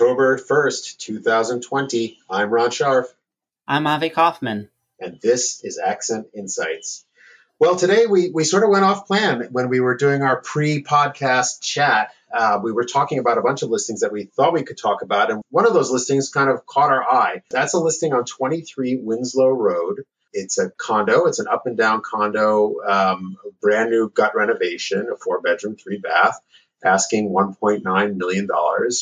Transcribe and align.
October 0.00 0.38
1st, 0.38 0.98
2020. 0.98 2.20
I'm 2.30 2.50
Ron 2.50 2.70
Scharf. 2.70 3.06
I'm 3.66 3.84
Avi 3.84 4.10
Kaufman. 4.10 4.68
And 5.00 5.18
this 5.20 5.64
is 5.64 5.76
Accent 5.76 6.28
Insights. 6.36 7.04
Well, 7.58 7.74
today 7.74 8.06
we, 8.06 8.30
we 8.30 8.44
sort 8.44 8.62
of 8.62 8.70
went 8.70 8.84
off 8.84 9.08
plan 9.08 9.48
when 9.50 9.68
we 9.68 9.80
were 9.80 9.96
doing 9.96 10.22
our 10.22 10.40
pre 10.40 10.84
podcast 10.84 11.62
chat. 11.62 12.12
Uh, 12.32 12.60
we 12.62 12.70
were 12.70 12.84
talking 12.84 13.18
about 13.18 13.38
a 13.38 13.42
bunch 13.42 13.62
of 13.62 13.70
listings 13.70 14.02
that 14.02 14.12
we 14.12 14.26
thought 14.26 14.52
we 14.52 14.62
could 14.62 14.78
talk 14.78 15.02
about. 15.02 15.32
And 15.32 15.42
one 15.50 15.66
of 15.66 15.72
those 15.74 15.90
listings 15.90 16.28
kind 16.28 16.48
of 16.48 16.64
caught 16.64 16.92
our 16.92 17.02
eye. 17.02 17.42
That's 17.50 17.74
a 17.74 17.80
listing 17.80 18.12
on 18.12 18.24
23 18.24 19.00
Winslow 19.02 19.48
Road. 19.48 20.04
It's 20.32 20.58
a 20.58 20.70
condo. 20.70 21.24
It's 21.24 21.40
an 21.40 21.48
up 21.48 21.66
and 21.66 21.76
down 21.76 22.02
condo, 22.02 22.76
um, 22.86 23.36
brand 23.60 23.90
new 23.90 24.08
gut 24.10 24.36
renovation, 24.36 25.08
a 25.12 25.16
four 25.16 25.40
bedroom, 25.40 25.74
three 25.74 25.98
bath 25.98 26.40
asking 26.84 27.30
$1.9 27.30 28.16
million, 28.16 28.48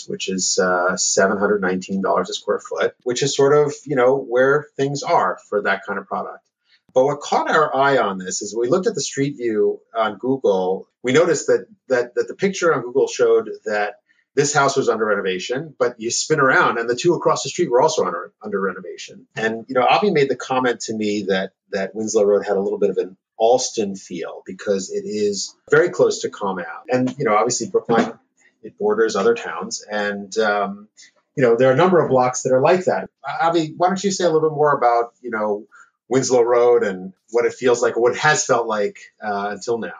which 0.08 0.28
is 0.28 0.58
uh, 0.60 0.92
$719 0.94 2.20
a 2.20 2.32
square 2.32 2.60
foot, 2.60 2.94
which 3.02 3.22
is 3.22 3.36
sort 3.36 3.54
of, 3.54 3.74
you 3.84 3.96
know, 3.96 4.16
where 4.16 4.66
things 4.76 5.02
are 5.02 5.38
for 5.48 5.62
that 5.62 5.84
kind 5.86 5.98
of 5.98 6.06
product. 6.06 6.46
But 6.94 7.04
what 7.04 7.20
caught 7.20 7.50
our 7.50 7.76
eye 7.76 7.98
on 7.98 8.16
this 8.16 8.40
is 8.40 8.56
we 8.56 8.68
looked 8.68 8.86
at 8.86 8.94
the 8.94 9.02
street 9.02 9.36
view 9.36 9.80
on 9.94 10.16
Google. 10.16 10.88
We 11.02 11.12
noticed 11.12 11.48
that 11.48 11.66
that, 11.88 12.14
that 12.14 12.26
the 12.26 12.34
picture 12.34 12.74
on 12.74 12.80
Google 12.80 13.06
showed 13.06 13.50
that 13.66 13.96
this 14.34 14.54
house 14.54 14.76
was 14.76 14.88
under 14.88 15.04
renovation, 15.06 15.74
but 15.78 15.98
you 15.98 16.10
spin 16.10 16.40
around 16.40 16.78
and 16.78 16.88
the 16.88 16.94
two 16.94 17.14
across 17.14 17.42
the 17.42 17.48
street 17.48 17.70
were 17.70 17.82
also 17.82 18.04
under, 18.04 18.32
under 18.42 18.60
renovation. 18.60 19.26
And 19.34 19.66
you 19.68 19.74
know, 19.74 19.84
Avi 19.84 20.10
made 20.10 20.30
the 20.30 20.36
comment 20.36 20.80
to 20.82 20.94
me 20.94 21.24
that 21.28 21.52
that 21.72 21.94
Winslow 21.94 22.24
Road 22.24 22.46
had 22.46 22.56
a 22.56 22.60
little 22.60 22.78
bit 22.78 22.90
of 22.90 22.98
an 22.98 23.16
Allston 23.38 23.96
feel 23.96 24.42
because 24.46 24.90
it 24.90 25.04
is 25.04 25.54
very 25.70 25.90
close 25.90 26.20
to 26.20 26.30
Ave. 26.30 26.64
And, 26.90 27.14
you 27.18 27.24
know, 27.24 27.36
obviously 27.36 27.68
Brookline, 27.68 28.18
it 28.62 28.78
borders 28.78 29.16
other 29.16 29.34
towns. 29.34 29.84
And, 29.90 30.36
um, 30.38 30.88
you 31.36 31.42
know, 31.42 31.56
there 31.56 31.70
are 31.70 31.74
a 31.74 31.76
number 31.76 32.02
of 32.02 32.08
blocks 32.08 32.42
that 32.42 32.52
are 32.52 32.60
like 32.60 32.84
that. 32.86 33.10
Avi, 33.42 33.74
why 33.76 33.88
don't 33.88 34.02
you 34.02 34.10
say 34.10 34.24
a 34.24 34.30
little 34.30 34.48
bit 34.48 34.54
more 34.54 34.76
about, 34.76 35.12
you 35.20 35.30
know, 35.30 35.66
Winslow 36.08 36.42
Road 36.42 36.82
and 36.82 37.12
what 37.30 37.44
it 37.44 37.52
feels 37.52 37.82
like 37.82 37.96
or 37.96 38.00
what 38.00 38.12
it 38.12 38.18
has 38.18 38.46
felt 38.46 38.66
like 38.66 38.98
uh, 39.22 39.48
until 39.50 39.78
now? 39.78 39.92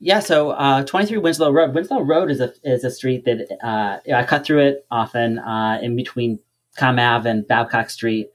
Yeah, 0.00 0.20
so 0.20 0.50
uh, 0.50 0.84
23 0.84 1.18
Winslow 1.18 1.50
Road. 1.50 1.74
Winslow 1.74 2.02
Road 2.02 2.30
is 2.30 2.40
a 2.40 2.52
is 2.62 2.84
a 2.84 2.90
street 2.90 3.24
that 3.24 3.48
uh, 3.60 3.98
I 4.14 4.22
cut 4.24 4.44
through 4.44 4.60
it 4.60 4.86
often 4.90 5.40
uh, 5.40 5.80
in 5.82 5.96
between 5.96 6.38
Comm 6.78 7.00
Ave 7.00 7.28
and 7.28 7.46
Babcock 7.46 7.90
Street. 7.90 8.30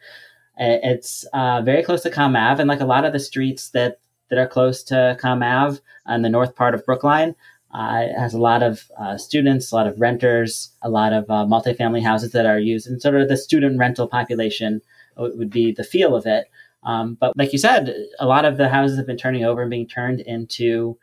It's 0.57 1.23
uh, 1.33 1.61
very 1.61 1.81
close 1.81 2.03
to 2.03 2.11
Comm 2.11 2.37
Ave, 2.37 2.61
and 2.61 2.67
like 2.67 2.81
a 2.81 2.85
lot 2.85 3.05
of 3.05 3.13
the 3.13 3.19
streets 3.19 3.69
that 3.69 3.99
that 4.33 4.41
are 4.41 4.47
close 4.47 4.81
to 4.83 5.15
Comm 5.21 5.45
Ave 5.45 5.79
on 6.07 6.23
the 6.23 6.29
north 6.29 6.55
part 6.55 6.73
of 6.73 6.85
Brookline. 6.85 7.35
Uh, 7.71 8.07
it 8.09 8.19
has 8.19 8.33
a 8.33 8.39
lot 8.39 8.63
of 8.63 8.91
uh, 8.99 9.17
students, 9.17 9.71
a 9.71 9.75
lot 9.75 9.87
of 9.87 9.99
renters, 9.99 10.71
a 10.81 10.89
lot 10.89 11.13
of 11.13 11.25
uh, 11.29 11.45
multifamily 11.45 12.03
houses 12.03 12.31
that 12.31 12.45
are 12.45 12.59
used, 12.59 12.87
and 12.87 13.01
sort 13.01 13.15
of 13.15 13.27
the 13.29 13.37
student 13.37 13.79
rental 13.79 14.07
population 14.07 14.81
would 15.17 15.49
be 15.49 15.71
the 15.71 15.83
feel 15.83 16.15
of 16.15 16.25
it. 16.25 16.45
Um, 16.83 17.15
but 17.19 17.37
like 17.37 17.53
you 17.53 17.59
said, 17.59 17.95
a 18.19 18.25
lot 18.25 18.45
of 18.45 18.57
the 18.57 18.69
houses 18.69 18.97
have 18.97 19.07
been 19.07 19.17
turning 19.17 19.45
over 19.45 19.61
and 19.61 19.69
being 19.69 19.87
turned 19.87 20.19
into 20.21 20.97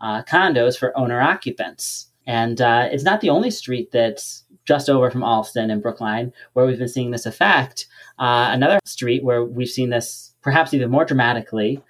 uh, 0.00 0.22
condos 0.22 0.78
for 0.78 0.96
owner 0.96 1.20
occupants. 1.20 2.08
And 2.26 2.60
uh, 2.60 2.88
it's 2.90 3.04
not 3.04 3.20
the 3.20 3.30
only 3.30 3.50
street 3.50 3.90
that's 3.92 4.44
just 4.64 4.88
over 4.88 5.10
from 5.10 5.22
Allston 5.22 5.70
and 5.70 5.82
Brookline 5.82 6.32
where 6.52 6.66
we've 6.66 6.78
been 6.78 6.88
seeing 6.88 7.10
this 7.10 7.26
effect. 7.26 7.86
Uh, 8.18 8.50
another 8.50 8.78
street 8.84 9.22
where 9.22 9.44
we've 9.44 9.68
seen 9.68 9.90
this 9.90 10.34
perhaps 10.42 10.74
even 10.74 10.90
more 10.90 11.04
dramatically 11.04 11.82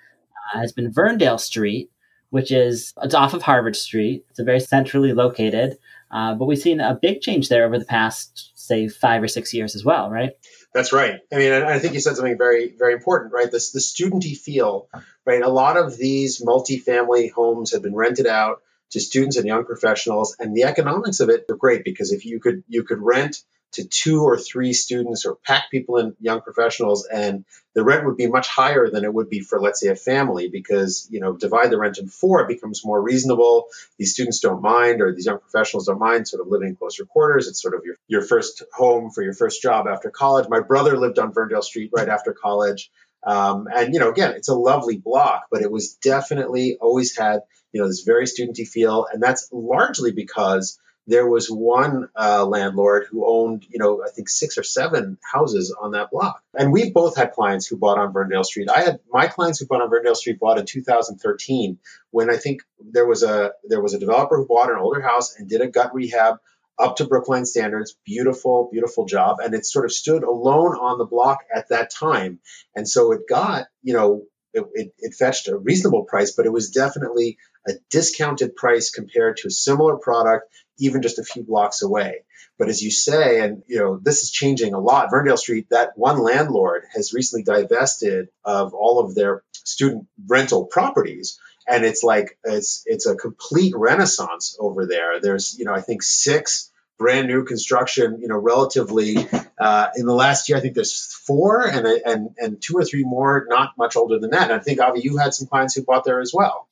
has 0.53 0.73
been 0.73 0.93
Verndale 0.93 1.41
Street, 1.41 1.91
which 2.31 2.51
is 2.51 2.93
it's 3.03 3.15
off 3.15 3.35
of 3.35 3.43
Harvard 3.43 3.77
Street. 3.77 4.25
It's 4.31 4.39
a 4.39 4.45
very 4.45 4.61
centrally 4.61 5.13
located, 5.13 5.79
uh, 6.11 6.35
but 6.35 6.47
we've 6.47 6.59
seen 6.59 6.81
a 6.81 6.99
big 7.01 7.21
change 7.21 7.49
there 7.49 7.65
over 7.65 7.79
the 7.79 7.85
past, 7.85 8.53
say, 8.55 8.89
five 8.89 9.23
or 9.23 9.29
six 9.29 9.53
years 9.55 9.75
as 9.75 9.85
well, 9.85 10.11
right? 10.11 10.33
That's 10.75 10.93
right. 10.93 11.21
I 11.33 11.37
mean, 11.37 11.53
I 11.53 11.79
think 11.79 11.95
you 11.95 12.01
said 12.01 12.17
something 12.17 12.37
very, 12.37 12.75
very 12.79 12.93
important, 12.93 13.33
right? 13.33 13.51
This 13.51 13.71
the 13.71 13.81
studenty 13.81 14.37
feel, 14.37 14.89
right? 15.25 15.43
A 15.43 15.49
lot 15.49 15.77
of 15.77 15.97
these 15.97 16.43
multifamily 16.43 17.33
homes 17.33 17.73
have 17.73 17.83
been 17.83 17.95
rented 17.95 18.27
out 18.27 18.61
to 18.91 19.01
students 19.01 19.37
and 19.37 19.47
young 19.47 19.65
professionals, 19.65 20.37
and 20.39 20.55
the 20.55 20.65
economics 20.65 21.21
of 21.21 21.29
it 21.29 21.45
are 21.51 21.57
great 21.57 21.85
because 21.85 22.13
if 22.13 22.25
you 22.25 22.41
could 22.41 22.63
you 22.69 22.83
could 22.85 23.01
rent 23.01 23.43
to 23.77 23.87
two 23.87 24.23
or 24.23 24.39
three 24.39 24.73
students 24.73 25.27
or 25.27 25.37
pack 25.45 25.71
people 25.71 25.99
in 25.99 26.17
young 26.21 26.41
professionals 26.41 27.07
and 27.07 27.45
the 27.75 27.85
rent 27.85 28.07
would 28.07 28.17
be 28.17 28.27
much 28.27 28.49
higher 28.49 28.89
than 28.89 29.05
it 29.05 29.13
would 29.13 29.29
be 29.29 29.41
for 29.41 29.61
let's 29.61 29.81
say 29.81 29.89
a 29.89 29.97
family 29.97 30.49
because 30.49 31.07
you 31.11 31.21
know 31.21 31.37
divide 31.37 31.71
the 31.71 31.79
rent 31.79 31.99
in 31.99 32.09
four 32.09 32.41
it 32.41 32.49
becomes 32.49 32.85
more 32.85 33.01
reasonable. 33.01 33.67
These 33.99 34.15
students 34.15 34.41
don't 34.41 34.63
mind 34.63 35.03
or 35.03 35.13
these 35.13 35.27
young 35.27 35.39
professionals 35.39 35.87
don't 35.87 35.99
mind 35.99 36.27
sort 36.27 36.41
of 36.41 36.49
living 36.49 36.69
in 36.69 36.77
closer 36.77 37.05
quarters. 37.05 37.49
It's 37.49 37.61
sort 37.61 37.75
of 37.75 37.83
your, 37.85 37.97
your 38.09 38.23
first 38.23 38.63
home 38.73 39.11
for 39.11 39.23
your 39.23 39.35
first 39.35 39.61
job 39.61 39.87
after 39.87 40.11
college. 40.11 40.49
My 40.49 40.61
brother 40.61 40.97
lived 40.97 41.19
on 41.19 41.35
verndale 41.35 41.63
street 41.63 41.91
right 41.95 42.09
after 42.09 42.33
college. 42.33 42.91
Um, 43.23 43.67
and 43.75 43.93
you 43.93 43.99
know 43.99 44.11
again 44.11 44.33
it's 44.37 44.49
a 44.49 44.55
lovely 44.55 44.99
block 44.99 45.47
but 45.51 45.61
it 45.61 45.71
was 45.71 45.95
definitely 45.95 46.79
always 46.81 47.17
had 47.17 47.41
you 47.77 47.83
know 47.83 47.89
this 47.89 48.03
very 48.03 48.25
studenty 48.25 48.67
feel 48.67 49.07
and 49.13 49.23
that's 49.23 49.49
largely 49.53 50.13
because 50.13 50.79
there 51.07 51.29
was 51.29 51.49
one 51.49 52.09
uh, 52.17 52.45
landlord 52.45 53.07
who 53.11 53.27
owned, 53.27 53.65
you 53.71 53.79
know, 53.79 54.03
I 54.05 54.11
think 54.11 54.29
six 54.29 54.59
or 54.59 54.65
seven 54.65 55.19
houses 55.23 55.75
on 55.81 55.93
that 55.93 56.11
block. 56.11 56.43
And 56.59 56.73
we 56.73 56.91
both 56.91 57.17
had 57.17 57.33
clients 57.33 57.67
who 57.67 57.77
bought 57.77 57.99
on 57.99 58.13
Verndale 58.13 58.45
Street. 58.45 58.69
I 58.69 58.81
had 58.81 58.99
my 59.11 59.29
clients 59.29 59.61
who 59.61 59.67
bought 59.67 59.83
on 59.83 59.91
Verndale 59.91 60.17
Street 60.17 60.41
bought 60.41 60.59
in 60.59 60.67
2013 60.67 61.79
when 62.11 62.29
I 62.31 62.37
think 62.37 62.63
there 62.81 63.07
was 63.07 63.23
a 63.23 63.53
there 63.69 63.81
was 63.81 63.95
a 63.95 64.01
developer 64.01 64.37
who 64.37 64.47
bought 64.47 64.71
an 64.71 64.79
older 64.79 65.01
house 65.01 65.37
and 65.39 65.49
did 65.49 65.61
a 65.61 65.69
gut 65.69 65.95
rehab 65.95 66.39
up 66.79 66.97
to 66.97 67.07
Brookline 67.07 67.47
standards. 67.47 67.97
Beautiful, 68.05 68.69
beautiful 68.73 69.07
job. 69.07 69.39
And 69.41 69.55
it 69.55 69.65
sort 69.65 69.85
of 69.85 69.93
stood 69.93 70.25
alone 70.25 70.77
on 70.77 70.99
the 70.99 71.07
block 71.07 71.41
at 71.55 71.69
that 71.69 71.91
time. 71.91 72.41
And 72.75 72.89
so 72.89 73.13
it 73.13 73.23
got, 73.29 73.67
you 73.83 73.95
know, 73.95 74.25
it, 74.57 74.65
it, 74.75 74.95
it, 74.99 75.15
fetched 75.15 75.49
a 75.49 75.57
reasonable 75.57 76.05
price, 76.05 76.33
but 76.33 76.47
it 76.47 76.53
was 76.53 76.71
definitely 76.71 77.39
a 77.69 77.73
discounted 77.91 78.57
price 78.57 78.91
compared 78.91 79.37
to 79.39 79.49
a 79.49 79.51
similar 79.51 79.97
product 79.97 80.47
even 80.79 81.03
just 81.03 81.19
a 81.19 81.25
few 81.25 81.43
blocks 81.43 81.83
away. 81.83 82.25
But 82.59 82.69
as 82.69 82.83
you 82.83 82.91
say, 82.91 83.41
and 83.41 83.63
you 83.67 83.79
know, 83.79 83.99
this 84.03 84.23
is 84.23 84.31
changing 84.31 84.73
a 84.73 84.81
lot. 84.81 85.11
Verndale 85.11 85.39
Street, 85.39 85.67
that 85.71 85.93
one 85.97 86.19
landlord 86.19 86.85
has 86.95 87.13
recently 87.13 87.45
divested 87.45 88.29
of 88.45 88.73
all 88.73 88.99
of 89.01 89.15
their 89.15 89.43
student 89.53 90.07
rental 90.27 90.65
properties. 90.65 91.39
And 91.69 91.85
it's 91.85 92.03
like 92.03 92.39
it's 92.45 92.83
it's 92.87 93.07
a 93.07 93.17
complete 93.17 93.75
renaissance 93.77 94.57
over 94.59 94.87
there. 94.87 95.21
There's, 95.21 95.57
you 95.59 95.65
know, 95.65 95.75
I 95.75 95.81
think 95.81 96.03
six 96.03 96.71
brand 96.99 97.29
new 97.29 97.45
construction, 97.45 98.19
you 98.21 98.29
know, 98.29 98.39
relatively 98.39 99.17
uh, 99.59 99.89
in 99.97 100.07
the 100.07 100.15
last 100.15 100.49
year, 100.49 100.59
I 100.59 100.61
think 100.61 100.75
there's 100.75 101.13
four 101.13 101.67
and, 101.67 101.87
and, 101.87 102.31
and 102.39 102.63
two 102.63 102.75
or 102.77 102.85
three 102.85 103.05
more, 103.05 103.47
not 103.49 103.77
much 103.77 103.97
older 103.97 104.19
than 104.19 104.31
that. 104.31 104.51
And 104.51 104.53
I 104.53 104.59
think, 104.59 104.81
Avi, 104.81 105.01
you 105.01 105.19
had 105.19 105.35
some 105.35 105.47
clients 105.47 105.75
who 105.75 105.83
bought 105.83 106.05
there 106.05 106.21
as 106.21 106.33
well. 106.33 106.69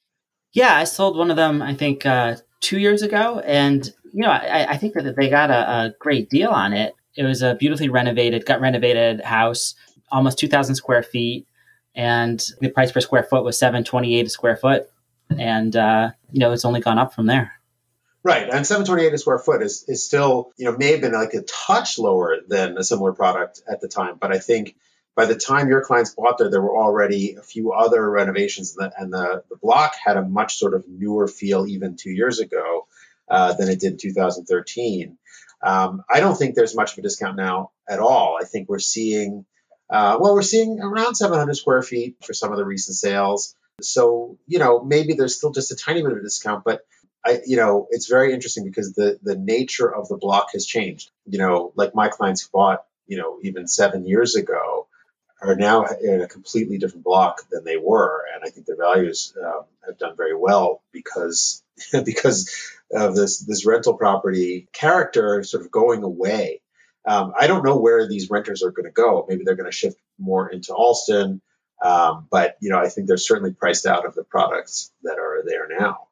Yeah, 0.52 0.74
I 0.74 0.84
sold 0.84 1.18
one 1.18 1.30
of 1.30 1.36
them, 1.36 1.60
I 1.60 1.74
think, 1.74 2.06
uh, 2.06 2.36
two 2.64 2.78
years 2.78 3.02
ago, 3.02 3.40
and 3.40 3.92
you 4.12 4.22
know, 4.22 4.30
I, 4.30 4.70
I 4.70 4.76
think 4.78 4.94
that 4.94 5.16
they 5.16 5.28
got 5.28 5.50
a, 5.50 5.70
a, 5.70 5.94
great 5.98 6.30
deal 6.30 6.50
on 6.50 6.72
it. 6.72 6.94
It 7.16 7.24
was 7.24 7.42
a 7.42 7.56
beautifully 7.56 7.88
renovated, 7.88 8.46
got 8.46 8.60
renovated 8.60 9.20
house, 9.20 9.74
almost 10.10 10.38
two 10.38 10.48
thousand 10.48 10.76
square 10.76 11.02
feet, 11.02 11.46
and 11.94 12.42
the 12.60 12.70
price 12.70 12.90
per 12.90 13.00
square 13.00 13.24
foot 13.24 13.44
was 13.44 13.58
seven 13.58 13.84
twenty 13.84 14.18
eight 14.18 14.26
a 14.26 14.30
square 14.30 14.56
foot, 14.56 14.88
and 15.36 15.76
uh, 15.76 16.10
you 16.32 16.40
know, 16.40 16.52
it's 16.52 16.64
only 16.64 16.80
gone 16.80 16.98
up 16.98 17.12
from 17.12 17.26
there. 17.26 17.52
Right, 18.24 18.48
and 18.48 18.66
728 18.66 19.12
a 19.12 19.18
square 19.18 19.38
foot 19.38 19.60
is, 19.60 19.84
is 19.86 20.02
still, 20.02 20.50
you 20.56 20.64
know, 20.64 20.74
may 20.74 20.92
have 20.92 21.02
been 21.02 21.12
like 21.12 21.34
a 21.34 21.42
touch 21.42 21.98
lower 21.98 22.38
than 22.48 22.78
a 22.78 22.82
similar 22.82 23.12
product 23.12 23.60
at 23.70 23.82
the 23.82 23.88
time, 23.88 24.16
but 24.18 24.32
I 24.32 24.38
think 24.38 24.76
by 25.14 25.26
the 25.26 25.34
time 25.36 25.68
your 25.68 25.84
clients 25.84 26.14
bought 26.14 26.38
there, 26.38 26.50
there 26.50 26.62
were 26.62 26.74
already 26.74 27.34
a 27.34 27.42
few 27.42 27.72
other 27.72 28.08
renovations, 28.10 28.76
and 28.76 28.90
the, 28.90 29.00
and 29.02 29.12
the, 29.12 29.44
the 29.50 29.56
block 29.56 29.92
had 30.02 30.16
a 30.16 30.22
much 30.22 30.56
sort 30.56 30.72
of 30.72 30.88
newer 30.88 31.28
feel 31.28 31.66
even 31.66 31.96
two 31.96 32.10
years 32.10 32.40
ago 32.40 32.86
uh, 33.28 33.52
than 33.52 33.68
it 33.68 33.80
did 33.80 33.92
in 33.92 33.98
2013. 33.98 35.18
Um, 35.62 36.02
I 36.10 36.20
don't 36.20 36.34
think 36.34 36.54
there's 36.54 36.74
much 36.74 36.92
of 36.92 36.98
a 36.98 37.02
discount 37.02 37.36
now 37.36 37.72
at 37.86 38.00
all. 38.00 38.38
I 38.40 38.44
think 38.44 38.70
we're 38.70 38.78
seeing, 38.78 39.44
uh, 39.90 40.16
well, 40.18 40.34
we're 40.34 40.42
seeing 40.42 40.80
around 40.80 41.14
700 41.14 41.54
square 41.54 41.82
feet 41.82 42.16
for 42.24 42.32
some 42.32 42.52
of 42.52 42.56
the 42.56 42.64
recent 42.64 42.96
sales. 42.96 43.54
So, 43.82 44.38
you 44.46 44.58
know, 44.58 44.82
maybe 44.82 45.12
there's 45.12 45.36
still 45.36 45.52
just 45.52 45.72
a 45.72 45.76
tiny 45.76 46.02
bit 46.02 46.12
of 46.12 46.18
a 46.18 46.22
discount, 46.22 46.64
but 46.64 46.86
I, 47.24 47.40
you 47.46 47.56
know, 47.56 47.86
it's 47.90 48.08
very 48.08 48.34
interesting 48.34 48.64
because 48.64 48.92
the 48.92 49.18
the 49.22 49.36
nature 49.36 49.92
of 49.92 50.08
the 50.08 50.16
block 50.16 50.50
has 50.52 50.66
changed. 50.66 51.10
You 51.26 51.38
know, 51.38 51.72
like 51.74 51.94
my 51.94 52.08
clients 52.08 52.42
who 52.42 52.50
bought, 52.52 52.84
you 53.06 53.16
know, 53.16 53.38
even 53.42 53.66
seven 53.66 54.06
years 54.06 54.36
ago, 54.36 54.88
are 55.40 55.56
now 55.56 55.84
in 55.84 56.20
a 56.20 56.28
completely 56.28 56.78
different 56.78 57.04
block 57.04 57.42
than 57.50 57.64
they 57.64 57.76
were, 57.76 58.24
and 58.34 58.44
I 58.44 58.50
think 58.50 58.66
their 58.66 58.76
values 58.76 59.34
um, 59.42 59.64
have 59.86 59.98
done 59.98 60.16
very 60.16 60.36
well 60.36 60.82
because 60.92 61.62
because 62.04 62.50
of 62.92 63.16
this 63.16 63.40
this 63.40 63.64
rental 63.66 63.94
property 63.94 64.68
character 64.72 65.42
sort 65.42 65.64
of 65.64 65.70
going 65.70 66.02
away. 66.02 66.60
Um, 67.06 67.34
I 67.38 67.46
don't 67.46 67.64
know 67.64 67.76
where 67.76 68.08
these 68.08 68.30
renters 68.30 68.62
are 68.62 68.70
going 68.70 68.86
to 68.86 68.90
go. 68.90 69.26
Maybe 69.28 69.44
they're 69.44 69.56
going 69.56 69.70
to 69.70 69.76
shift 69.76 69.98
more 70.18 70.48
into 70.48 70.72
Allston, 70.72 71.42
um, 71.82 72.26
but 72.30 72.56
you 72.60 72.70
know 72.70 72.78
I 72.78 72.88
think 72.88 73.08
they're 73.08 73.16
certainly 73.16 73.52
priced 73.52 73.86
out 73.86 74.06
of 74.06 74.14
the 74.14 74.24
products 74.24 74.92
that 75.02 75.18
are 75.18 75.42
there 75.46 75.68
now. 75.68 76.08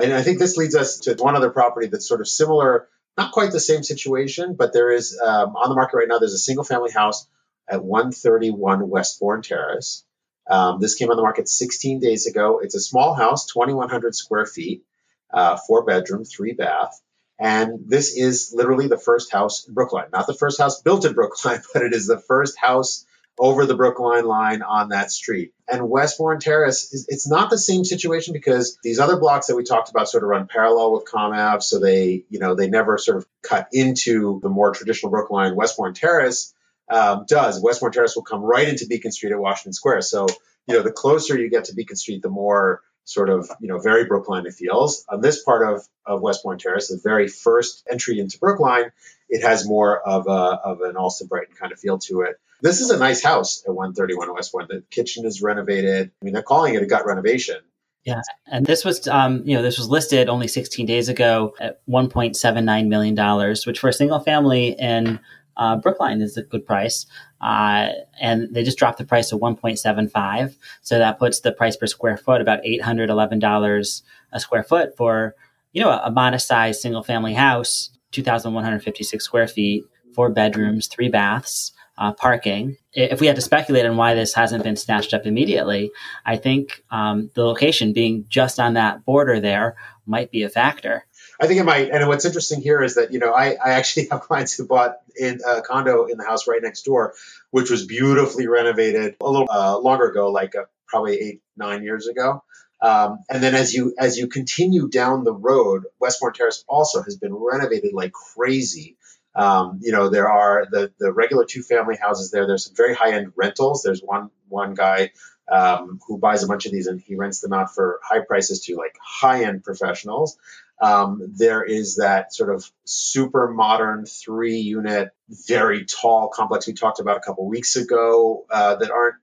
And 0.00 0.12
I 0.12 0.22
think 0.22 0.38
this 0.38 0.56
leads 0.56 0.74
us 0.74 0.98
to 1.00 1.14
one 1.14 1.36
other 1.36 1.50
property 1.50 1.86
that's 1.86 2.08
sort 2.08 2.20
of 2.20 2.28
similar 2.28 2.88
not 3.16 3.32
quite 3.32 3.52
the 3.52 3.60
same 3.60 3.82
situation, 3.82 4.54
but 4.54 4.72
there 4.72 4.90
is 4.90 5.20
um, 5.24 5.56
on 5.56 5.68
the 5.68 5.74
market 5.74 5.96
right 5.96 6.08
now. 6.08 6.18
There's 6.18 6.32
a 6.32 6.38
single 6.38 6.64
family 6.64 6.90
house 6.90 7.26
at 7.68 7.84
131 7.84 8.88
Westbourne 8.88 9.42
Terrace. 9.42 10.04
Um, 10.50 10.80
this 10.80 10.94
came 10.94 11.10
on 11.10 11.16
the 11.16 11.22
market 11.22 11.48
16 11.48 12.00
days 12.00 12.26
ago. 12.26 12.60
It's 12.62 12.74
a 12.74 12.80
small 12.80 13.14
house, 13.14 13.46
2,100 13.46 14.14
square 14.14 14.46
feet, 14.46 14.84
uh, 15.32 15.56
four 15.56 15.84
bedroom, 15.84 16.24
three 16.24 16.52
bath. 16.52 17.00
And 17.38 17.84
this 17.86 18.16
is 18.16 18.52
literally 18.54 18.88
the 18.88 18.98
first 18.98 19.32
house 19.32 19.66
in 19.66 19.74
Brookline. 19.74 20.08
Not 20.12 20.26
the 20.26 20.34
first 20.34 20.60
house 20.60 20.82
built 20.82 21.04
in 21.04 21.14
Brookline, 21.14 21.62
but 21.72 21.82
it 21.82 21.92
is 21.92 22.06
the 22.06 22.20
first 22.20 22.58
house 22.58 23.06
over 23.38 23.66
the 23.66 23.74
Brookline 23.74 24.24
line 24.24 24.62
on 24.62 24.90
that 24.90 25.10
street. 25.10 25.52
And 25.68 25.88
Westbourne 25.88 26.40
Terrace, 26.40 26.92
is, 26.92 27.06
it's 27.08 27.28
not 27.28 27.50
the 27.50 27.58
same 27.58 27.84
situation 27.84 28.32
because 28.32 28.78
these 28.82 29.00
other 29.00 29.16
blocks 29.16 29.48
that 29.48 29.56
we 29.56 29.64
talked 29.64 29.90
about 29.90 30.08
sort 30.08 30.22
of 30.22 30.28
run 30.28 30.46
parallel 30.46 30.92
with 30.92 31.04
Comm 31.04 31.36
Ave, 31.36 31.60
so 31.60 31.80
they, 31.80 32.24
you 32.28 32.38
know, 32.38 32.54
they 32.54 32.68
never 32.68 32.98
sort 32.98 33.16
of 33.16 33.26
cut 33.42 33.68
into 33.72 34.40
the 34.42 34.48
more 34.48 34.72
traditional 34.72 35.10
Brookline. 35.10 35.56
Westbourne 35.56 35.94
Terrace 35.94 36.54
um, 36.88 37.24
does. 37.26 37.60
Westbourne 37.60 37.92
Terrace 37.92 38.14
will 38.14 38.22
come 38.22 38.42
right 38.42 38.68
into 38.68 38.86
Beacon 38.86 39.10
Street 39.10 39.32
at 39.32 39.38
Washington 39.38 39.72
Square. 39.72 40.02
So, 40.02 40.26
you 40.66 40.74
know, 40.74 40.82
the 40.82 40.92
closer 40.92 41.38
you 41.38 41.50
get 41.50 41.64
to 41.64 41.74
Beacon 41.74 41.96
Street, 41.96 42.22
the 42.22 42.28
more 42.28 42.82
sort 43.04 43.30
of, 43.30 43.50
you 43.60 43.68
know, 43.68 43.78
very 43.78 44.04
Brookline 44.04 44.46
it 44.46 44.54
feels. 44.54 45.04
On 45.08 45.20
this 45.20 45.42
part 45.42 45.68
of, 45.68 45.86
of 46.06 46.22
Westbourne 46.22 46.58
Terrace, 46.58 46.88
the 46.88 47.00
very 47.02 47.28
first 47.28 47.86
entry 47.90 48.18
into 48.18 48.38
Brookline, 48.38 48.92
it 49.28 49.42
has 49.42 49.66
more 49.66 50.00
of, 50.00 50.26
a, 50.26 50.30
of 50.30 50.80
an 50.82 50.96
Allston 50.96 51.26
Brighton 51.26 51.54
kind 51.54 51.72
of 51.72 51.80
feel 51.80 51.98
to 51.98 52.22
it. 52.22 52.36
This 52.62 52.80
is 52.80 52.90
a 52.90 52.98
nice 52.98 53.22
house 53.22 53.62
at 53.66 53.74
131 53.74 54.32
Westbourne. 54.32 54.66
The 54.68 54.82
kitchen 54.90 55.26
is 55.26 55.42
renovated. 55.42 56.10
I 56.20 56.24
mean, 56.24 56.34
they're 56.34 56.42
calling 56.42 56.74
it 56.74 56.82
a 56.82 56.86
gut 56.86 57.06
renovation. 57.06 57.56
Yeah, 58.04 58.20
and 58.46 58.66
this 58.66 58.84
was, 58.84 59.08
um, 59.08 59.42
you 59.46 59.56
know, 59.56 59.62
this 59.62 59.78
was 59.78 59.88
listed 59.88 60.28
only 60.28 60.46
16 60.46 60.84
days 60.84 61.08
ago 61.08 61.54
at 61.58 61.80
1.79 61.88 62.88
million 62.88 63.14
dollars, 63.14 63.66
which 63.66 63.78
for 63.78 63.88
a 63.88 63.92
single 63.94 64.20
family 64.20 64.76
in 64.78 65.20
uh, 65.56 65.76
Brookline 65.76 66.20
is 66.20 66.36
a 66.36 66.42
good 66.42 66.66
price. 66.66 67.06
Uh, 67.40 67.90
and 68.20 68.52
they 68.54 68.62
just 68.62 68.78
dropped 68.78 68.98
the 68.98 69.04
price 69.04 69.30
to 69.30 69.38
1.75. 69.38 70.56
So 70.82 70.98
that 70.98 71.18
puts 71.18 71.40
the 71.40 71.52
price 71.52 71.76
per 71.76 71.86
square 71.86 72.16
foot 72.16 72.40
about 72.40 72.62
$811 72.62 74.02
a 74.32 74.40
square 74.40 74.62
foot 74.62 74.96
for, 74.96 75.34
you 75.72 75.82
know, 75.82 75.90
a, 75.90 76.02
a 76.06 76.10
modest 76.10 76.46
sized 76.46 76.80
single 76.80 77.02
family 77.02 77.34
house, 77.34 77.90
2,156 78.12 79.24
square 79.24 79.48
feet, 79.48 79.84
four 80.14 80.30
bedrooms, 80.30 80.86
three 80.86 81.08
baths. 81.08 81.72
Uh, 81.96 82.12
parking. 82.12 82.76
If 82.92 83.20
we 83.20 83.28
had 83.28 83.36
to 83.36 83.42
speculate 83.42 83.86
on 83.86 83.96
why 83.96 84.14
this 84.14 84.34
hasn't 84.34 84.64
been 84.64 84.74
snatched 84.74 85.14
up 85.14 85.26
immediately, 85.26 85.92
I 86.26 86.36
think 86.36 86.82
um, 86.90 87.30
the 87.34 87.44
location 87.44 87.92
being 87.92 88.26
just 88.28 88.58
on 88.58 88.74
that 88.74 89.04
border 89.04 89.38
there 89.38 89.76
might 90.04 90.32
be 90.32 90.42
a 90.42 90.48
factor. 90.48 91.06
I 91.40 91.46
think 91.46 91.60
it 91.60 91.64
might. 91.64 91.90
And 91.90 92.06
what's 92.08 92.24
interesting 92.24 92.60
here 92.60 92.82
is 92.82 92.94
that 92.94 93.12
you 93.12 93.18
know 93.18 93.32
I, 93.32 93.56
I 93.64 93.70
actually 93.72 94.08
have 94.10 94.20
clients 94.22 94.54
who 94.54 94.66
bought 94.66 94.96
in 95.16 95.40
a 95.46 95.62
condo 95.62 96.06
in 96.06 96.18
the 96.18 96.24
house 96.24 96.46
right 96.46 96.62
next 96.62 96.82
door, 96.82 97.14
which 97.50 97.70
was 97.70 97.86
beautifully 97.86 98.46
renovated 98.46 99.16
a 99.20 99.30
little 99.30 99.46
uh, 99.50 99.78
longer 99.78 100.06
ago, 100.06 100.30
like 100.30 100.54
uh, 100.54 100.64
probably 100.86 101.16
eight 101.20 101.42
nine 101.56 101.82
years 101.82 102.08
ago. 102.08 102.42
Um, 102.80 103.20
and 103.30 103.42
then 103.42 103.54
as 103.54 103.72
you 103.72 103.94
as 103.98 104.18
you 104.18 104.28
continue 104.28 104.88
down 104.88 105.24
the 105.24 105.32
road, 105.32 105.84
Westbourne 106.00 106.34
Terrace 106.34 106.64
also 106.68 107.02
has 107.02 107.16
been 107.16 107.34
renovated 107.34 107.94
like 107.94 108.12
crazy. 108.12 108.96
Um, 109.34 109.80
you 109.82 109.92
know, 109.92 110.08
there 110.08 110.30
are 110.30 110.66
the 110.70 110.92
the 110.98 111.12
regular 111.12 111.44
two 111.44 111.62
family 111.62 111.96
houses 111.96 112.30
there. 112.30 112.46
There's 112.46 112.66
some 112.66 112.76
very 112.76 112.94
high 112.94 113.12
end 113.12 113.32
rentals. 113.36 113.82
There's 113.82 114.00
one 114.00 114.30
one 114.48 114.74
guy 114.74 115.10
um, 115.50 116.00
who 116.06 116.18
buys 116.18 116.42
a 116.42 116.46
bunch 116.46 116.66
of 116.66 116.72
these 116.72 116.86
and 116.86 117.00
he 117.00 117.16
rents 117.16 117.40
them 117.40 117.52
out 117.52 117.74
for 117.74 118.00
high 118.02 118.20
prices 118.20 118.60
to 118.66 118.76
like 118.76 118.96
high 119.02 119.44
end 119.44 119.64
professionals. 119.64 120.38
Um, 120.80 121.32
there 121.36 121.62
is 121.62 121.96
that 121.96 122.34
sort 122.34 122.54
of 122.54 122.70
super 122.84 123.48
modern 123.48 124.06
three 124.06 124.58
unit, 124.58 125.10
very 125.28 125.84
tall 125.84 126.28
complex 126.28 126.66
we 126.66 126.72
talked 126.72 127.00
about 127.00 127.16
a 127.16 127.20
couple 127.20 127.46
weeks 127.46 127.76
ago 127.76 128.44
uh, 128.50 128.76
that 128.76 128.90
aren't 128.90 129.16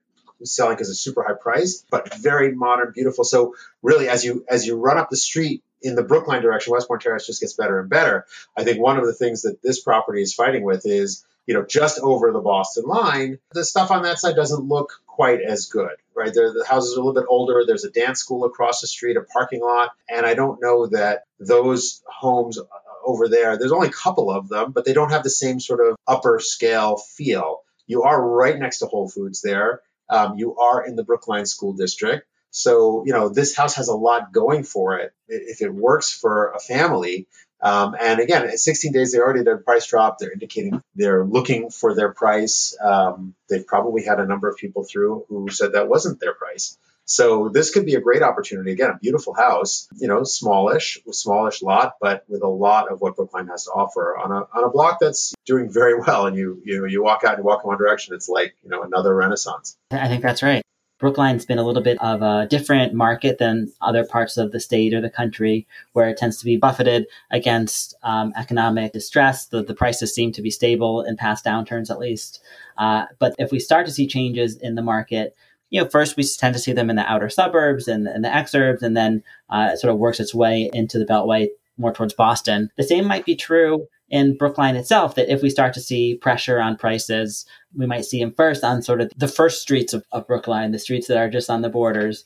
selling 0.44 0.74
because 0.74 0.90
it's 0.90 1.00
super 1.00 1.22
high 1.22 1.34
price, 1.34 1.84
but 1.90 2.14
very 2.14 2.54
modern, 2.54 2.92
beautiful. 2.92 3.24
So 3.24 3.54
really, 3.82 4.08
as 4.08 4.24
you 4.24 4.44
as 4.48 4.66
you 4.66 4.76
run 4.76 4.98
up 4.98 5.10
the 5.10 5.16
street 5.16 5.62
in 5.82 5.94
the 5.94 6.02
Brookline 6.02 6.42
direction, 6.42 6.72
Westbourne 6.72 7.00
Terrace 7.00 7.26
just 7.26 7.40
gets 7.40 7.54
better 7.54 7.80
and 7.80 7.90
better. 7.90 8.26
I 8.56 8.64
think 8.64 8.80
one 8.80 8.98
of 8.98 9.06
the 9.06 9.12
things 9.12 9.42
that 9.42 9.62
this 9.62 9.80
property 9.80 10.22
is 10.22 10.34
fighting 10.34 10.64
with 10.64 10.86
is 10.86 11.24
you 11.46 11.54
know, 11.54 11.64
just 11.64 11.98
over 12.00 12.30
the 12.30 12.40
Boston 12.40 12.84
line, 12.84 13.38
the 13.52 13.64
stuff 13.64 13.90
on 13.90 14.02
that 14.02 14.18
side 14.18 14.36
doesn't 14.36 14.68
look 14.68 15.00
quite 15.06 15.40
as 15.40 15.66
good, 15.66 15.96
right? 16.14 16.32
The 16.32 16.64
houses 16.68 16.96
are 16.96 17.00
a 17.00 17.04
little 17.04 17.20
bit 17.20 17.28
older. 17.28 17.64
There's 17.66 17.84
a 17.84 17.90
dance 17.90 18.20
school 18.20 18.44
across 18.44 18.80
the 18.80 18.86
street, 18.86 19.16
a 19.16 19.22
parking 19.22 19.60
lot, 19.60 19.90
and 20.08 20.24
I 20.24 20.34
don't 20.34 20.62
know 20.62 20.86
that 20.88 21.24
those 21.40 22.02
homes 22.06 22.58
uh, 22.58 22.64
over 23.04 23.28
there. 23.28 23.58
There's 23.58 23.72
only 23.72 23.88
a 23.88 23.92
couple 23.92 24.30
of 24.30 24.48
them, 24.48 24.70
but 24.70 24.84
they 24.84 24.92
don't 24.92 25.10
have 25.10 25.24
the 25.24 25.30
same 25.30 25.58
sort 25.58 25.80
of 25.86 25.96
upper 26.06 26.38
scale 26.38 26.96
feel. 26.96 27.62
You 27.86 28.04
are 28.04 28.24
right 28.24 28.58
next 28.58 28.78
to 28.78 28.86
Whole 28.86 29.08
Foods 29.08 29.42
there. 29.42 29.80
Um, 30.08 30.36
you 30.36 30.56
are 30.56 30.86
in 30.86 30.94
the 30.94 31.04
Brookline 31.04 31.46
School 31.46 31.72
District. 31.72 32.26
So, 32.52 33.02
you 33.06 33.12
know, 33.12 33.30
this 33.30 33.56
house 33.56 33.74
has 33.76 33.88
a 33.88 33.94
lot 33.94 34.30
going 34.30 34.62
for 34.62 34.98
it. 34.98 35.12
If 35.26 35.62
it 35.62 35.74
works 35.74 36.12
for 36.12 36.52
a 36.52 36.60
family, 36.60 37.26
um, 37.62 37.96
and 37.98 38.20
again, 38.20 38.44
at 38.44 38.58
16 38.58 38.92
days, 38.92 39.12
they 39.12 39.18
already 39.20 39.44
did 39.44 39.54
a 39.54 39.56
price 39.56 39.86
drop. 39.86 40.18
They're 40.18 40.32
indicating 40.32 40.82
they're 40.94 41.24
looking 41.24 41.70
for 41.70 41.94
their 41.94 42.12
price. 42.12 42.76
Um, 42.82 43.34
they've 43.48 43.66
probably 43.66 44.04
had 44.04 44.20
a 44.20 44.26
number 44.26 44.48
of 44.48 44.58
people 44.58 44.84
through 44.84 45.24
who 45.28 45.48
said 45.48 45.72
that 45.72 45.88
wasn't 45.88 46.20
their 46.20 46.34
price. 46.34 46.76
So 47.04 47.48
this 47.48 47.70
could 47.70 47.86
be 47.86 47.94
a 47.94 48.00
great 48.00 48.22
opportunity. 48.22 48.72
Again, 48.72 48.90
a 48.90 48.98
beautiful 48.98 49.34
house, 49.34 49.88
you 49.96 50.08
know, 50.08 50.24
smallish, 50.24 50.98
smallish 51.10 51.62
lot, 51.62 51.94
but 52.00 52.24
with 52.28 52.42
a 52.42 52.48
lot 52.48 52.90
of 52.90 53.00
what 53.00 53.16
Brookline 53.16 53.48
has 53.48 53.64
to 53.64 53.70
offer 53.70 54.16
on 54.16 54.30
a, 54.30 54.46
on 54.56 54.64
a 54.64 54.70
block 54.70 54.98
that's 55.00 55.34
doing 55.46 55.72
very 55.72 55.98
well. 55.98 56.26
And 56.26 56.36
you, 56.36 56.60
you 56.64 56.80
know, 56.80 56.86
you 56.86 57.02
walk 57.02 57.22
out 57.24 57.36
and 57.36 57.44
walk 57.44 57.62
in 57.64 57.68
one 57.68 57.78
direction, 57.78 58.14
it's 58.14 58.28
like, 58.28 58.54
you 58.62 58.70
know, 58.70 58.82
another 58.82 59.14
renaissance. 59.14 59.76
I 59.90 60.08
think 60.08 60.22
that's 60.22 60.42
right. 60.42 60.62
Brookline's 61.02 61.44
been 61.44 61.58
a 61.58 61.64
little 61.64 61.82
bit 61.82 61.98
of 62.00 62.22
a 62.22 62.46
different 62.48 62.94
market 62.94 63.38
than 63.38 63.72
other 63.80 64.04
parts 64.04 64.36
of 64.36 64.52
the 64.52 64.60
state 64.60 64.94
or 64.94 65.00
the 65.00 65.10
country, 65.10 65.66
where 65.94 66.08
it 66.08 66.16
tends 66.16 66.38
to 66.38 66.44
be 66.44 66.56
buffeted 66.56 67.06
against 67.32 67.94
um, 68.04 68.32
economic 68.36 68.92
distress. 68.92 69.46
The, 69.46 69.64
the 69.64 69.74
prices 69.74 70.14
seem 70.14 70.30
to 70.30 70.42
be 70.42 70.50
stable 70.50 71.02
in 71.02 71.16
past 71.16 71.44
downturns, 71.44 71.90
at 71.90 71.98
least. 71.98 72.40
Uh, 72.78 73.06
but 73.18 73.34
if 73.38 73.50
we 73.50 73.58
start 73.58 73.84
to 73.86 73.92
see 73.92 74.06
changes 74.06 74.56
in 74.56 74.76
the 74.76 74.82
market, 74.82 75.34
you 75.70 75.82
know, 75.82 75.88
first 75.88 76.16
we 76.16 76.22
tend 76.22 76.54
to 76.54 76.60
see 76.60 76.72
them 76.72 76.88
in 76.88 76.96
the 76.96 77.10
outer 77.10 77.28
suburbs 77.28 77.88
and, 77.88 78.06
and 78.06 78.24
the 78.24 78.28
exurbs, 78.28 78.82
and 78.82 78.96
then 78.96 79.24
uh, 79.50 79.70
it 79.72 79.80
sort 79.80 79.92
of 79.92 79.98
works 79.98 80.20
its 80.20 80.32
way 80.32 80.70
into 80.72 81.00
the 81.00 81.06
Beltway 81.06 81.48
more 81.78 81.92
towards 81.92 82.14
Boston. 82.14 82.70
The 82.76 82.84
same 82.84 83.06
might 83.06 83.24
be 83.24 83.34
true 83.34 83.88
in 84.12 84.36
Brookline 84.36 84.76
itself 84.76 85.16
that 85.16 85.32
if 85.32 85.42
we 85.42 85.50
start 85.50 85.72
to 85.74 85.80
see 85.80 86.14
pressure 86.14 86.60
on 86.60 86.76
prices, 86.76 87.46
we 87.74 87.86
might 87.86 88.04
see 88.04 88.20
them 88.20 88.34
first 88.34 88.62
on 88.62 88.82
sort 88.82 89.00
of 89.00 89.10
the 89.16 89.26
first 89.26 89.62
streets 89.62 89.94
of, 89.94 90.04
of 90.12 90.26
Brookline, 90.26 90.70
the 90.70 90.78
streets 90.78 91.08
that 91.08 91.16
are 91.16 91.30
just 91.30 91.50
on 91.50 91.62
the 91.62 91.70
borders. 91.70 92.24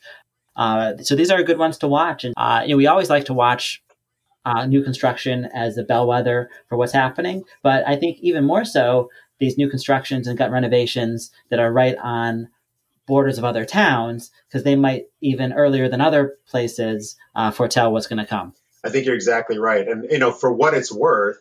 Uh, 0.57 0.97
so 0.97 1.15
these 1.15 1.31
are 1.31 1.41
good 1.43 1.57
ones 1.57 1.77
to 1.77 1.87
watch. 1.87 2.25
And, 2.25 2.33
uh, 2.37 2.61
you 2.65 2.73
know, 2.73 2.77
we 2.77 2.87
always 2.87 3.09
like 3.09 3.25
to 3.25 3.33
watch 3.33 3.81
uh, 4.43 4.65
new 4.65 4.83
construction 4.83 5.45
as 5.53 5.77
a 5.77 5.83
bellwether 5.83 6.49
for 6.67 6.77
what's 6.77 6.93
happening. 6.93 7.43
But 7.63 7.87
I 7.87 7.95
think 7.95 8.17
even 8.19 8.43
more 8.43 8.65
so, 8.65 9.09
these 9.39 9.57
new 9.57 9.69
constructions 9.69 10.27
and 10.27 10.37
gut 10.37 10.51
renovations 10.51 11.31
that 11.49 11.59
are 11.59 11.71
right 11.71 11.95
on 12.03 12.49
borders 13.05 13.37
of 13.37 13.45
other 13.45 13.63
towns, 13.63 14.31
because 14.49 14.63
they 14.63 14.75
might 14.75 15.05
even 15.21 15.53
earlier 15.53 15.87
than 15.87 16.01
other 16.01 16.35
places 16.49 17.15
uh, 17.35 17.51
foretell 17.51 17.93
what's 17.93 18.07
going 18.07 18.19
to 18.19 18.25
come. 18.25 18.53
I 18.83 18.89
think 18.89 19.05
you're 19.05 19.15
exactly 19.15 19.57
right. 19.57 19.87
And, 19.87 20.05
you 20.11 20.19
know, 20.19 20.31
for 20.31 20.51
what 20.51 20.73
it's 20.73 20.91
worth, 20.91 21.39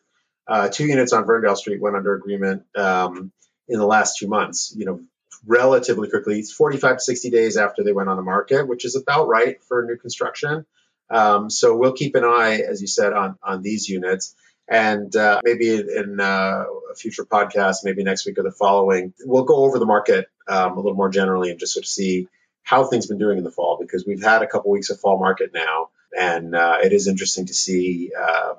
uh, 0.48 0.68
two 0.68 0.86
units 0.86 1.12
on 1.12 1.24
Verndale 1.24 1.56
Street 1.56 1.80
went 1.80 1.96
under 1.96 2.14
agreement 2.14 2.64
um, 2.76 3.32
in 3.68 3.78
the 3.78 3.86
last 3.86 4.18
two 4.18 4.28
months. 4.28 4.72
You 4.76 4.86
know, 4.86 5.00
relatively 5.46 6.08
quickly, 6.08 6.38
It's 6.38 6.52
45 6.52 6.98
to 6.98 7.02
60 7.02 7.30
days 7.30 7.56
after 7.56 7.82
they 7.82 7.92
went 7.92 8.08
on 8.08 8.16
the 8.16 8.22
market, 8.22 8.66
which 8.66 8.84
is 8.84 8.96
about 8.96 9.28
right 9.28 9.62
for 9.64 9.84
new 9.84 9.96
construction. 9.96 10.66
Um, 11.10 11.50
so 11.50 11.76
we'll 11.76 11.92
keep 11.92 12.14
an 12.14 12.24
eye, 12.24 12.62
as 12.68 12.80
you 12.80 12.86
said, 12.86 13.12
on 13.12 13.38
on 13.42 13.62
these 13.62 13.88
units. 13.88 14.34
And 14.68 15.14
uh, 15.14 15.40
maybe 15.44 15.76
in 15.76 16.18
uh, 16.18 16.64
a 16.90 16.94
future 16.96 17.24
podcast, 17.24 17.84
maybe 17.84 18.02
next 18.02 18.26
week 18.26 18.36
or 18.38 18.42
the 18.42 18.50
following, 18.50 19.14
we'll 19.24 19.44
go 19.44 19.64
over 19.64 19.78
the 19.78 19.86
market 19.86 20.28
um, 20.48 20.72
a 20.72 20.76
little 20.76 20.94
more 20.94 21.08
generally 21.08 21.50
and 21.50 21.60
just 21.60 21.74
sort 21.74 21.84
of 21.84 21.88
see 21.88 22.26
how 22.64 22.84
things 22.84 23.06
been 23.06 23.18
doing 23.18 23.38
in 23.38 23.44
the 23.44 23.50
fall 23.50 23.78
because 23.80 24.04
we've 24.04 24.22
had 24.22 24.42
a 24.42 24.46
couple 24.48 24.72
weeks 24.72 24.90
of 24.90 24.98
fall 24.98 25.20
market 25.20 25.52
now, 25.54 25.90
and 26.18 26.56
uh, 26.56 26.78
it 26.82 26.92
is 26.92 27.06
interesting 27.06 27.46
to 27.46 27.54
see 27.54 28.10
um, 28.12 28.56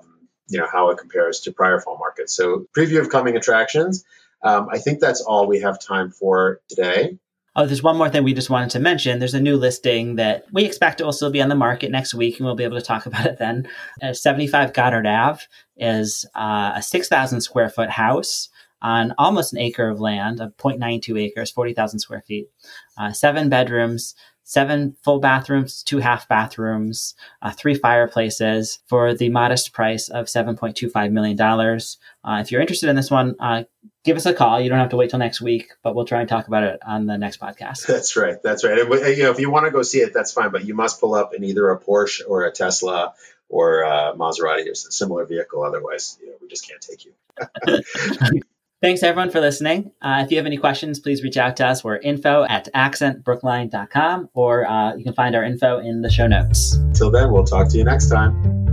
you 0.47 0.59
know 0.59 0.67
how 0.71 0.89
it 0.89 0.97
compares 0.97 1.41
to 1.41 1.51
prior 1.51 1.79
fall 1.79 1.97
markets. 1.97 2.35
So 2.35 2.65
preview 2.75 2.99
of 2.99 3.09
coming 3.09 3.35
attractions. 3.35 4.05
Um, 4.43 4.67
I 4.71 4.77
think 4.77 4.99
that's 4.99 5.21
all 5.21 5.47
we 5.47 5.61
have 5.61 5.79
time 5.79 6.11
for 6.11 6.61
today. 6.69 7.17
Oh, 7.55 7.65
there's 7.65 7.81
one 7.81 7.97
more 7.97 8.07
thing 8.07 8.23
we 8.23 8.35
just 8.35 8.51
wanted 8.51 8.69
to 8.71 8.79
mention. 8.79 9.17
There's 9.17 9.33
a 9.33 9.41
new 9.41 9.57
listing 9.57 10.17
that 10.17 10.45
we 10.53 10.63
expect 10.63 11.01
it 11.01 11.05
will 11.05 11.11
still 11.11 11.31
be 11.31 11.41
on 11.41 11.49
the 11.49 11.55
market 11.55 11.89
next 11.89 12.13
week, 12.13 12.37
and 12.37 12.45
we'll 12.45 12.55
be 12.55 12.63
able 12.63 12.77
to 12.77 12.85
talk 12.85 13.05
about 13.07 13.25
it 13.25 13.39
then. 13.39 13.67
Uh, 14.01 14.13
75 14.13 14.73
Goddard 14.73 15.07
Ave 15.07 15.41
is 15.75 16.25
uh, 16.35 16.73
a 16.75 16.83
6,000 16.83 17.41
square 17.41 17.69
foot 17.69 17.89
house 17.89 18.49
on 18.81 19.13
almost 19.17 19.53
an 19.53 19.59
acre 19.59 19.89
of 19.89 19.99
land 19.99 20.39
of 20.39 20.55
0.92 20.57 21.21
acres, 21.21 21.51
40,000 21.51 21.99
square 21.99 22.23
feet, 22.27 22.49
uh, 22.97 23.11
seven 23.11 23.49
bedrooms, 23.49 24.15
seven 24.47 24.95
full 25.03 25.19
bathrooms, 25.19 25.83
two 25.83 25.97
half 25.97 26.29
bathrooms, 26.29 27.15
uh, 27.41 27.51
three 27.51 27.75
fireplaces 27.75 28.79
for 28.87 29.13
the 29.13 29.27
modest 29.27 29.73
price 29.73 30.07
of 30.07 30.27
$7.25 30.27 31.11
million. 31.11 31.39
Uh, 31.41 32.41
if 32.41 32.49
you're 32.49 32.61
interested 32.61 32.89
in 32.89 32.95
this 32.95 33.11
one, 33.11 33.35
uh, 33.41 33.63
give 34.05 34.15
us 34.15 34.25
a 34.25 34.33
call. 34.33 34.61
You 34.61 34.69
don't 34.69 34.79
have 34.79 34.91
to 34.91 34.95
wait 34.95 35.09
till 35.09 35.19
next 35.19 35.41
week, 35.41 35.73
but 35.83 35.95
we'll 35.95 36.05
try 36.05 36.21
and 36.21 36.29
talk 36.29 36.47
about 36.47 36.63
it 36.63 36.79
on 36.87 37.07
the 37.07 37.17
next 37.17 37.41
podcast. 37.41 37.85
That's 37.87 38.15
right. 38.15 38.41
That's 38.41 38.63
right. 38.63 38.79
And, 38.79 39.17
you 39.17 39.23
know, 39.23 39.31
if 39.31 39.39
you 39.39 39.51
want 39.51 39.65
to 39.65 39.71
go 39.71 39.81
see 39.81 39.99
it, 39.99 40.13
that's 40.13 40.31
fine, 40.31 40.51
but 40.51 40.63
you 40.63 40.73
must 40.73 41.01
pull 41.01 41.13
up 41.13 41.33
in 41.33 41.43
either 41.43 41.69
a 41.69 41.77
Porsche 41.77 42.21
or 42.25 42.45
a 42.45 42.51
Tesla 42.51 43.15
or 43.49 43.81
a 43.81 44.13
Maserati 44.15 44.65
or 44.67 44.71
a 44.71 44.75
similar 44.75 45.25
vehicle. 45.25 45.61
Otherwise, 45.61 46.17
you 46.21 46.27
know, 46.27 46.35
we 46.41 46.47
just 46.47 46.65
can't 46.65 46.81
take 46.81 47.03
you. 47.03 48.41
Thanks 48.79 49.01
everyone 49.01 49.31
for 49.31 49.39
listening. 49.39 49.91
Uh, 50.03 50.21
if 50.23 50.29
you 50.29 50.37
have 50.37 50.45
any 50.45 50.57
questions, 50.57 50.99
please 50.99 51.23
reach 51.23 51.35
out 51.35 51.57
to 51.57 51.65
us. 51.65 51.83
We're 51.83 51.97
info 51.97 52.43
at 52.43 52.71
accentbrookline.com 52.75 54.29
or 54.33 54.67
uh, 54.67 54.95
you 54.95 55.03
can 55.03 55.13
find 55.13 55.35
our 55.35 55.43
info 55.43 55.79
in 55.79 56.03
the 56.03 56.11
show 56.11 56.27
notes. 56.27 56.77
Till 56.93 57.09
then, 57.09 57.31
we'll 57.31 57.43
talk 57.43 57.69
to 57.69 57.77
you 57.77 57.83
next 57.83 58.09
time. 58.09 58.66